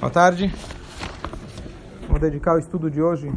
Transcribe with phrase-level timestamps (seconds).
[0.00, 0.50] Boa tarde.
[2.08, 3.30] Vou dedicar o estudo de hoje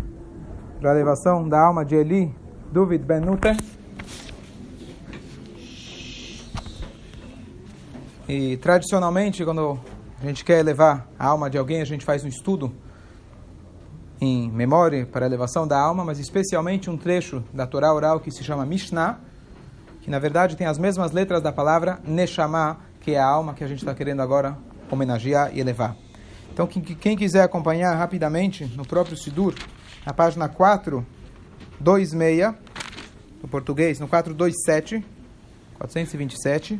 [0.79, 2.33] para a elevação da alma de Eli,
[2.71, 3.57] David Ben Nuter.
[8.29, 9.77] E tradicionalmente, quando
[10.21, 12.73] a gente quer elevar a alma de alguém, a gente faz um estudo
[14.21, 18.31] em memória para a elevação da alma, mas especialmente um trecho da Torá oral que
[18.31, 19.19] se chama Mishnah,
[19.99, 23.65] que na verdade tem as mesmas letras da palavra Neshama, que é a alma que
[23.65, 24.57] a gente está querendo agora
[24.89, 26.02] homenagear e elevar.
[26.53, 29.55] Então, quem, quiser acompanhar rapidamente no próprio Sidur,
[30.05, 32.53] na página 426,
[33.41, 35.03] no português, no 427,
[35.79, 36.79] 427.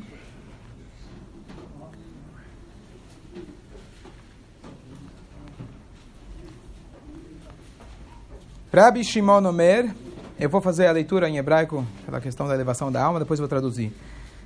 [8.71, 9.91] Rabbi Shimon Omer,
[10.39, 13.49] eu vou fazer a leitura em hebraico pela questão da elevação da alma, depois vou
[13.49, 13.91] traduzir.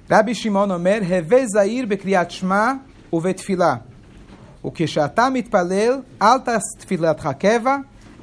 [0.09, 2.79] Rabbi Shimon Omer, Revezair bekriat shma
[3.11, 3.96] uvetfilah.
[4.66, 6.38] וכשאתה מתפלל, אל
[6.78, 7.76] תפילתך קבע,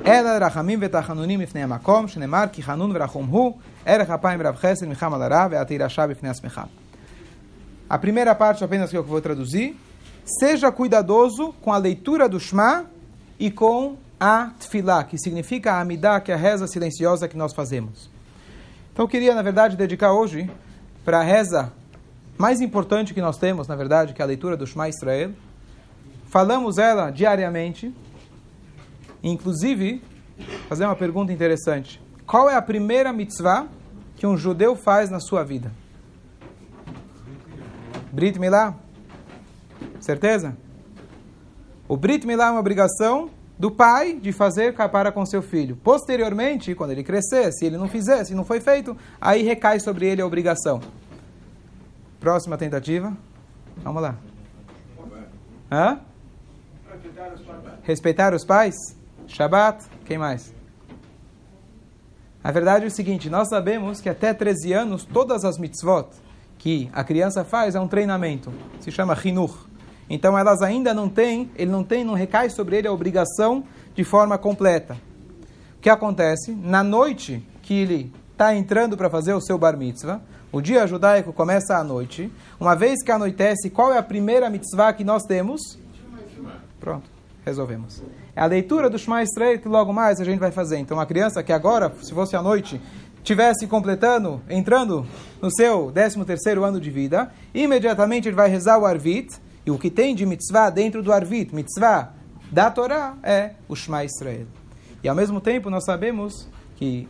[0.05, 5.13] אלא רחמים ותחנונים לפני המקום, שנאמר כי חנון ורחום הוא, ערך אפיים רב חסד מחם
[5.13, 6.61] על הרע, ואת תירשע בפני עצמך.
[7.89, 9.75] A primeira parte apenas que eu vou traduzir.
[10.23, 12.85] Seja cuidadoso com a leitura do Shema
[13.39, 17.51] e com a Tfilá, que significa a Amidah, que é a reza silenciosa que nós
[17.51, 18.07] fazemos.
[18.93, 20.47] Então eu queria, na verdade, dedicar hoje
[21.03, 21.71] para a reza
[22.37, 25.31] mais importante que nós temos, na verdade, que é a leitura do Shema Israel,
[26.34, 27.94] Falamos ela diariamente.
[29.22, 30.02] Inclusive,
[30.68, 32.02] fazer uma pergunta interessante.
[32.26, 33.68] Qual é a primeira mitzvah
[34.16, 35.70] que um judeu faz na sua vida?
[38.10, 38.74] Brit Milá?
[40.00, 40.56] Certeza?
[41.86, 45.76] O Brit Milá é uma obrigação do pai de fazer para com seu filho.
[45.76, 50.08] Posteriormente, quando ele crescer, se ele não fizer, se não foi feito, aí recai sobre
[50.08, 50.80] ele a obrigação.
[52.18, 53.16] Próxima tentativa.
[53.84, 54.16] Vamos lá.
[55.70, 56.00] Hã?
[57.82, 58.74] Respeitar os pais?
[59.26, 59.84] Shabat?
[60.04, 60.54] Quem mais?
[62.42, 66.08] A verdade é o seguinte: nós sabemos que até 13 anos, todas as mitzvot
[66.58, 68.52] que a criança faz é um treinamento.
[68.80, 69.66] Se chama Hinur.
[70.08, 74.04] Então elas ainda não têm, ele não tem, não recai sobre ele a obrigação de
[74.04, 74.96] forma completa.
[75.78, 76.52] O que acontece?
[76.52, 80.20] Na noite que ele está entrando para fazer o seu bar mitzvah,
[80.52, 82.30] o dia judaico começa à noite.
[82.60, 85.78] Uma vez que anoitece, qual é a primeira mitzvah que nós temos?
[86.84, 87.08] Pronto,
[87.46, 88.02] resolvemos.
[88.36, 90.76] É a leitura do Shema Israel que logo mais a gente vai fazer.
[90.76, 92.78] Então, a criança que agora, se fosse à noite,
[93.22, 95.06] tivesse completando, entrando
[95.40, 99.34] no seu 13 terceiro ano de vida, imediatamente ele vai rezar o Arvit,
[99.64, 102.12] e o que tem de mitzvah dentro do Arvit, mitzvah
[102.52, 104.46] da Torá, é o Shema Israel.
[105.02, 106.46] E ao mesmo tempo nós sabemos
[106.76, 107.08] que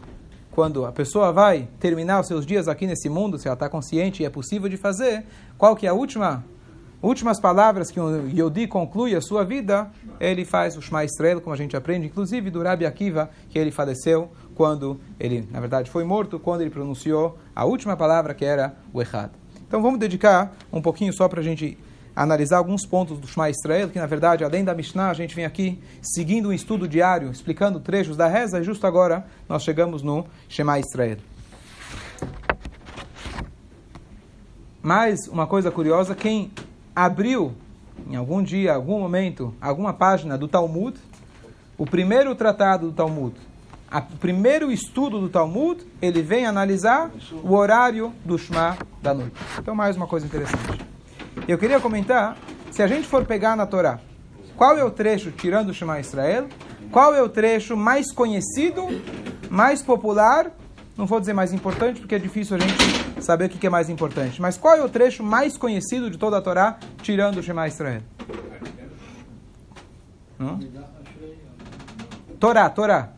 [0.53, 4.23] quando a pessoa vai terminar os seus dias aqui nesse mundo, se ela está consciente
[4.23, 5.25] e é possível de fazer,
[5.59, 6.45] qual que é a última
[7.07, 11.53] últimas palavras que o Yodi conclui a sua vida, ele faz o Shema Israel, como
[11.53, 16.05] a gente aprende, inclusive do Rabi Akiva, que ele faleceu quando ele, na verdade, foi
[16.05, 19.31] morto, quando ele pronunciou a última palavra, que era o Echad.
[19.67, 21.77] Então vamos dedicar um pouquinho só para a gente
[22.15, 25.45] analisar alguns pontos do Shema Israel, que na verdade, além da Mishnah, a gente vem
[25.45, 30.25] aqui seguindo um estudo diário, explicando trechos da reza, e justo agora nós chegamos no
[30.49, 31.19] Shema Israel.
[34.81, 36.53] Mais uma coisa curiosa, quem
[36.95, 37.53] abriu,
[38.09, 40.99] em algum dia, algum momento, alguma página do Talmud,
[41.77, 43.35] o primeiro tratado do Talmud,
[43.91, 47.11] o primeiro estudo do Talmud, ele vem analisar
[47.43, 49.35] o horário do Shema da noite.
[49.59, 50.85] Então, mais uma coisa interessante.
[51.47, 52.37] Eu queria comentar,
[52.71, 54.01] se a gente for pegar na Torá,
[54.57, 56.49] qual é o trecho, tirando o Shema Israel,
[56.91, 58.87] qual é o trecho mais conhecido,
[59.51, 60.51] mais popular,
[60.97, 63.89] não vou dizer mais importante, porque é difícil a gente saber o que é mais
[63.89, 64.41] importante.
[64.41, 68.03] Mas qual é o trecho mais conhecido de toda a Torá, tirando o Shema Israel?
[70.39, 70.59] Hum?
[72.39, 73.11] Torá, Torá.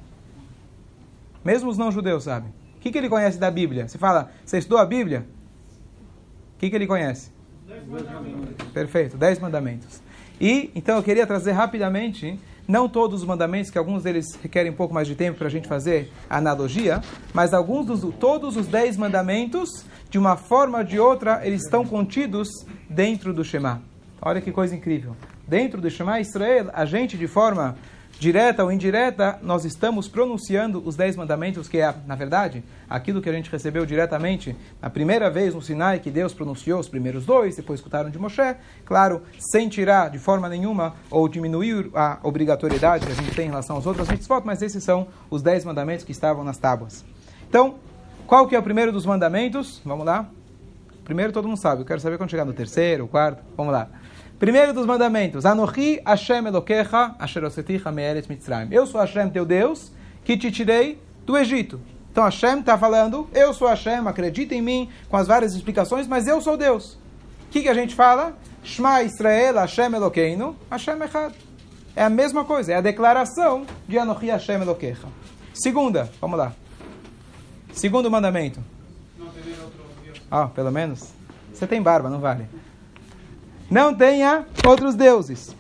[1.45, 2.51] Mesmo os não-judeus sabem.
[2.77, 3.89] O que, que ele conhece da Bíblia?
[3.89, 5.27] Você fala, você estudou a Bíblia?
[6.55, 7.31] O que, que ele conhece?
[7.67, 7.83] Dez
[8.73, 10.01] Perfeito, dez mandamentos.
[10.41, 14.75] E, então, eu queria trazer rapidamente não todos os mandamentos, que alguns deles requerem um
[14.75, 17.01] pouco mais de tempo para a gente fazer a analogia,
[17.33, 21.85] mas alguns dos todos os dez mandamentos, de uma forma ou de outra, eles estão
[21.85, 22.49] contidos
[22.89, 23.83] dentro do Shema.
[24.21, 25.17] Olha que coisa incrível.
[25.47, 27.77] Dentro do Shema Israel, a gente de forma
[28.19, 33.29] direta ou indireta, nós estamos pronunciando os dez mandamentos, que é, na verdade, aquilo que
[33.29, 37.57] a gente recebeu diretamente na primeira vez no Sinai, que Deus pronunciou os primeiros dois,
[37.57, 43.13] depois escutaram de Moshe, claro, sem tirar de forma nenhuma ou diminuir a obrigatoriedade que
[43.13, 46.13] a gente tem em relação aos outros mitzvot, mas esses são os dez mandamentos que
[46.13, 47.05] estavam nas tábuas.
[47.49, 47.75] Então,
[48.27, 49.81] qual que é o primeiro dos mandamentos?
[49.85, 50.27] Vamos lá.
[51.05, 53.89] Primeiro todo mundo sabe, eu quero saber quando chegar no terceiro, quarto, vamos lá.
[54.39, 58.69] Primeiro dos mandamentos, Anochi Hashem Elokecha Asher Oseticha Me'eretz Mitzrayim.
[58.71, 59.91] Eu sou Hashem, teu Deus,
[60.25, 61.81] que te tirei do Egito.
[62.13, 66.27] Então Hashem está falando, eu sou Hashem, acredita em mim, com as várias explicações, mas
[66.27, 66.99] eu sou Deus.
[67.47, 68.37] O que, que a gente fala?
[68.63, 71.35] Shema Israel Hashem Elokeinu Hashem Echad.
[71.95, 75.09] É a mesma coisa, é a declaração de Anochi Hashem Elokecha.
[75.55, 76.53] Segunda, vamos lá.
[77.73, 78.61] Segundo mandamento.
[80.31, 81.09] Ah, pelo menos.
[81.55, 82.47] Você tem barba, não vale.
[83.71, 85.55] Não tenha outros deuses.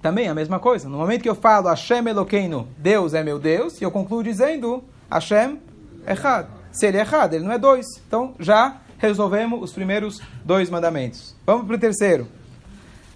[0.00, 0.88] Também a mesma coisa.
[0.88, 4.82] No momento que eu falo Hashem Elokeinu, Deus é meu Deus, e eu concluo dizendo
[5.10, 5.60] Hashem
[6.06, 6.46] Echad.
[6.72, 7.86] Se ele é Echad, ele não é dois.
[8.06, 11.34] Então já resolvemos os primeiros dois mandamentos.
[11.44, 12.26] Vamos para o terceiro.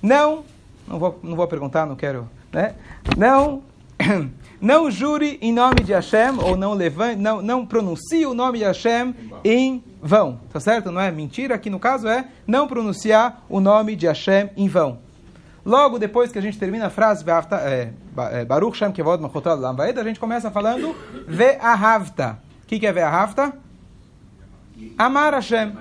[0.03, 0.45] Não,
[0.87, 2.75] não vou, não vou perguntar, não quero, né?
[3.17, 3.63] Não,
[4.61, 8.65] não jure em nome de Hashem, ou não levante, não, não pronuncie o nome de
[8.65, 9.15] Hashem
[9.45, 10.91] em vão, tá certo?
[10.91, 14.99] Não é mentira, aqui no caso é não pronunciar o nome de Hashem em vão.
[15.65, 17.25] Logo depois que a gente termina a frase
[17.63, 17.91] é,
[18.33, 20.95] é, Baruch Shem Kevod Machotel Lamvaed, a gente começa falando
[21.27, 22.39] Ve'ahavta.
[22.63, 23.55] O que, que é Ve'ahavta?
[24.99, 25.73] Amar Hashem.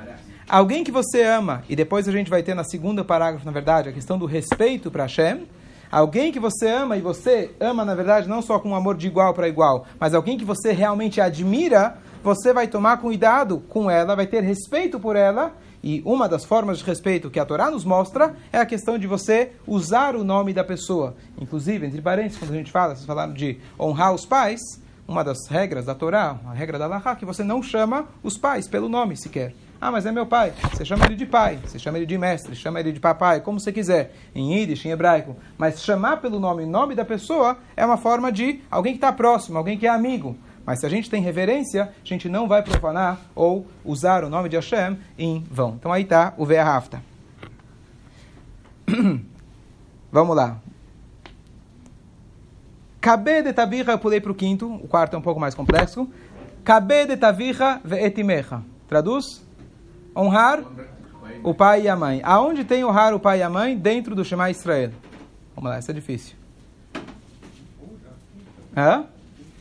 [0.48, 3.90] Alguém que você ama, e depois a gente vai ter na segunda parágrafo, na verdade,
[3.90, 5.48] a questão do respeito para Hashem.
[5.94, 9.06] Alguém que você ama e você ama, na verdade, não só com um amor de
[9.06, 14.16] igual para igual, mas alguém que você realmente admira, você vai tomar cuidado com ela,
[14.16, 15.51] vai ter respeito por ela.
[15.84, 19.06] E uma das formas de respeito que a Torá nos mostra é a questão de
[19.06, 21.16] você usar o nome da pessoa.
[21.40, 24.62] Inclusive, entre parênteses, quando a gente fala, vocês falaram de honrar os pais,
[25.07, 28.68] uma das regras da Torá, a regra da Laha, que você não chama os pais
[28.68, 29.54] pelo nome sequer.
[29.85, 30.53] Ah, mas é meu pai.
[30.71, 33.59] Você chama ele de pai, você chama ele de mestre, chama ele de papai, como
[33.59, 35.35] você quiser, em Yiddish, em hebraico.
[35.57, 39.57] Mas chamar pelo nome, nome da pessoa, é uma forma de alguém que está próximo,
[39.57, 40.38] alguém que é amigo.
[40.65, 44.47] Mas se a gente tem reverência, a gente não vai profanar ou usar o nome
[44.47, 45.74] de Hashem em vão.
[45.77, 47.03] Então aí está o Ve'ahafta.
[50.09, 50.62] Vamos lá.
[53.01, 56.09] Kabe de tavirra, eu pulei para o quinto, o quarto é um pouco mais complexo.
[56.63, 58.62] Kabe de tavirra ve'etimecha.
[58.88, 59.43] Traduz?
[60.15, 60.63] Honrar
[61.44, 62.21] o pai e a mãe.
[62.24, 63.77] Aonde tem honrar o pai e a mãe?
[63.77, 64.92] Dentro do Shema Israel.
[65.56, 66.36] Vamos lá, isso é difícil.
[68.75, 69.06] Hã?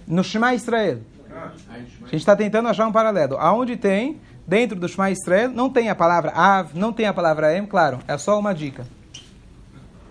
[0.06, 1.00] no Shema Israel.
[1.32, 3.37] A gente está tentando achar um paralelo.
[3.38, 7.56] Aonde tem, dentro do Shema Israel, não tem a palavra Av, não tem a palavra
[7.56, 8.87] Em, claro, é só uma dica.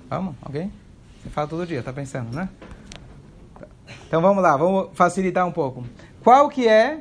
[0.09, 0.35] Vamos?
[0.41, 0.71] Alguém?
[1.21, 2.49] Você fala todo dia, tá pensando, né?
[4.07, 5.85] Então vamos lá, vamos facilitar um pouco.
[6.23, 6.99] Qual que é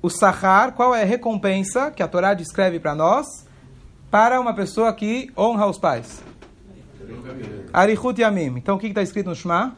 [0.00, 3.46] o sahar, qual é a recompensa que a Torá descreve para nós
[4.10, 6.22] para uma pessoa que honra os pais?
[7.72, 8.56] Arihut Yamim.
[8.56, 9.76] Então o que está escrito no Shema?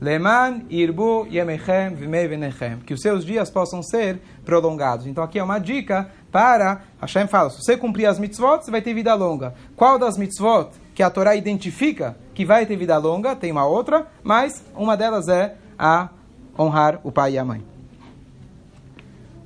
[0.00, 2.78] Leman irbu yemechem vimei venechem.
[2.78, 5.06] Que os seus dias possam ser prolongados.
[5.06, 6.82] Então aqui é uma dica para...
[7.00, 9.54] Hashem fala, se você cumprir as mitzvot, você vai ter vida longa.
[9.74, 13.34] Qual das mitzvot que a Torá identifica que vai ter vida longa?
[13.34, 16.10] Tem uma outra, mas uma delas é a
[16.56, 17.77] honrar o pai e a mãe.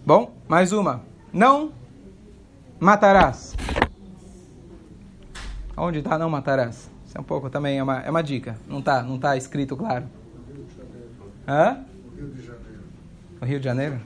[0.05, 1.03] Bom, mais uma.
[1.33, 1.71] Não
[2.81, 3.55] matarás.
[5.77, 6.91] Onde está não matarás?
[7.07, 8.57] Isso é um pouco também, é uma, é uma dica.
[8.67, 10.07] Não está não tá escrito claro.
[11.47, 11.85] Hã?
[12.17, 12.81] Rio de Janeiro.
[13.41, 14.01] O Rio de Janeiro?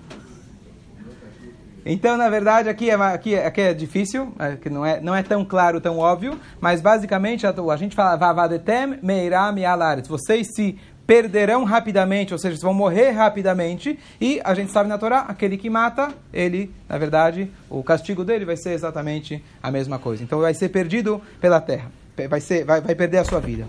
[1.89, 5.23] Então, na verdade, aqui é, aqui, aqui é difícil, é, que não é, não é
[5.23, 10.09] tão claro, tão óbvio, mas basicamente a, a gente fala Vavadetem Meiram Alaretz.
[10.09, 15.21] Vocês se perderão rapidamente, ou seja, vão morrer rapidamente, e a gente sabe na Torá,
[15.29, 20.23] aquele que mata, ele, na verdade, o castigo dele vai ser exatamente a mesma coisa.
[20.23, 21.91] Então vai ser perdido pela terra,
[22.29, 23.67] vai, ser, vai, vai perder a sua vida.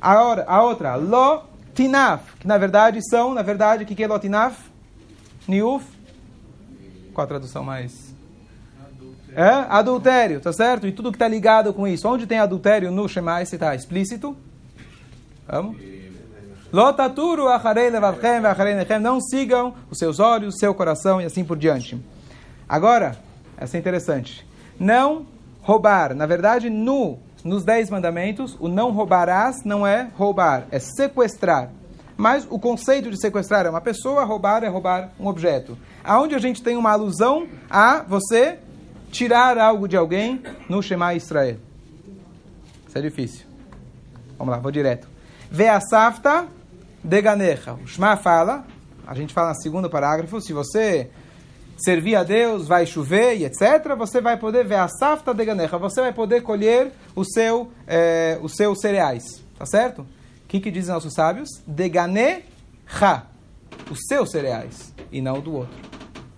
[0.00, 0.12] A,
[0.46, 1.42] a outra, Lo
[1.74, 4.56] Tinaf, que na verdade são, na verdade, o que, que é Lotinaf?
[5.48, 5.84] Niuf?
[7.12, 8.14] Qual a tradução mais?
[9.34, 9.48] É?
[9.68, 10.86] Adultério, tá certo?
[10.86, 12.08] E tudo que está ligado com isso.
[12.08, 14.36] Onde tem adultério no Shema, está explícito.
[15.46, 15.99] Vamos?
[16.72, 18.98] Lotaturu acharei levavchem acharei nechem.
[18.98, 22.00] Não sigam os seus olhos, seu coração e assim por diante.
[22.68, 23.16] Agora,
[23.56, 24.46] essa é interessante.
[24.78, 25.26] Não
[25.62, 26.14] roubar.
[26.14, 31.70] Na verdade, no nos Dez Mandamentos, o não roubarás não é roubar, é sequestrar.
[32.16, 35.76] Mas o conceito de sequestrar é uma pessoa, roubar é roubar um objeto.
[36.04, 38.58] Aonde a gente tem uma alusão a você
[39.10, 41.56] tirar algo de alguém no Shema Israel.
[42.86, 43.46] Isso é difícil.
[44.38, 45.08] Vamos lá, vou direto.
[45.50, 46.46] Ve'asafta
[47.02, 47.74] deganecha.
[47.74, 48.64] O Shema fala,
[49.06, 51.10] a gente fala no segundo parágrafo, se você
[51.76, 55.78] servir a Deus, vai chover e etc., você vai poder ver a safta de ganecha,
[55.78, 59.42] você vai poder colher o seu, é, os seus cereais.
[59.58, 60.02] Tá certo?
[60.02, 60.06] O
[60.48, 61.48] que, que dizem nossos sábios?
[61.66, 62.42] De ganecha,
[63.90, 65.90] os seus cereais, e não do outro.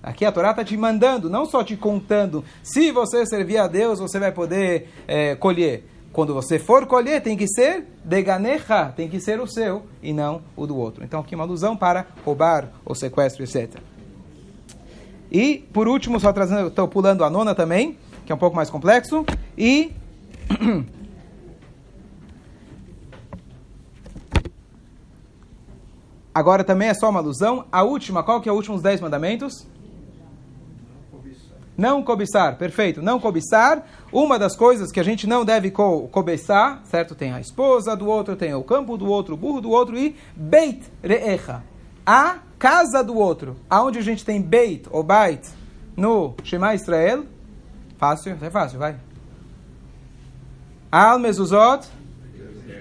[0.03, 2.45] Aqui a Torá está te mandando, não só te contando.
[2.63, 5.89] Se você servir a Deus, você vai poder é, colher.
[6.13, 10.43] Quando você for colher, tem que ser deganecha, tem que ser o seu e não
[10.55, 11.03] o do outro.
[11.03, 13.81] Então, aqui uma alusão para roubar ou sequestro, etc.
[15.31, 18.69] E, por último, só trazendo, estou pulando a nona também, que é um pouco mais
[18.69, 19.25] complexo.
[19.57, 19.91] E.
[26.35, 27.65] Agora também é só uma alusão.
[27.73, 29.67] A última, qual que é o último dos dez mandamentos?
[31.77, 33.01] Não cobiçar, perfeito.
[33.01, 33.87] Não cobiçar.
[34.13, 37.15] Uma das coisas que a gente não deve co cobiçar, certo?
[37.15, 40.17] Tem a esposa do outro, tem o campo do outro, o burro do outro e
[40.37, 41.63] beit re'echa.
[42.05, 43.57] A casa do outro.
[43.71, 45.49] Aonde a gente tem beit ou bait
[45.97, 47.25] no Shema Israel?
[47.97, 48.97] Fácil, é fácil, vai.
[50.91, 51.89] Al mezuzot.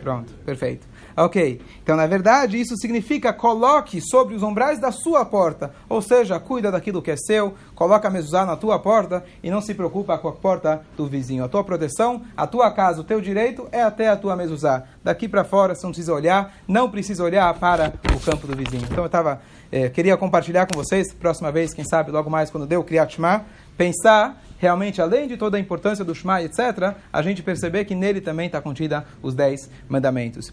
[0.04, 0.91] Pronto, perfeito.
[1.15, 1.62] Ok.
[1.84, 5.74] Então, na verdade, isso significa coloque sobre os umbrais da sua porta.
[5.89, 9.62] Ou seja, cuida daquilo que é seu, coloca a mezuzá na tua porta e não
[9.62, 11.44] se preocupa com a porta do vizinho.
[11.44, 14.84] A tua proteção, a tua casa, o teu direito é até a tua mezuzá.
[15.03, 18.88] Daqui para fora, você não precisa olhar, não precisa olhar para o campo do vizinho.
[18.89, 19.41] Então, eu tava,
[19.72, 23.15] eh, queria compartilhar com vocês, próxima vez, quem sabe, logo mais, quando deu o Kriyat
[23.15, 23.46] Shema,
[23.77, 28.22] pensar realmente, além de toda a importância do Shema, etc., a gente perceber que nele
[28.22, 30.46] também está contida os dez mandamentos.